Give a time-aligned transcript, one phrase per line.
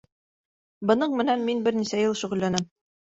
[0.91, 2.67] Бының менән мин бер нисә йыл шөғөлләнәм.